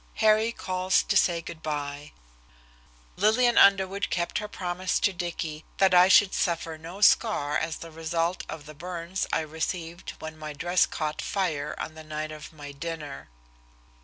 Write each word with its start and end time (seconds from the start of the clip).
XXXIX 0.15 0.19
HARRY 0.21 0.51
CALLS 0.53 1.03
TO 1.03 1.15
SAY 1.15 1.41
GOOD 1.43 1.61
BY 1.61 2.11
Lillian 3.17 3.59
Underwood 3.59 4.09
kept 4.09 4.39
her 4.39 4.47
promise 4.47 4.99
to 4.99 5.13
Dicky 5.13 5.63
that 5.77 5.93
I 5.93 6.07
should 6.07 6.33
suffer 6.33 6.75
no 6.79 7.01
scar 7.01 7.55
as 7.55 7.77
the 7.77 7.91
result 7.91 8.43
of 8.49 8.65
the 8.65 8.73
burns 8.73 9.27
I 9.31 9.41
received 9.41 10.13
when 10.17 10.39
my 10.39 10.53
dress 10.53 10.87
caught 10.87 11.21
fire 11.21 11.75
on 11.77 11.93
the 11.93 12.03
night 12.03 12.31
of 12.31 12.51
my 12.51 12.71
dinner. 12.71 13.29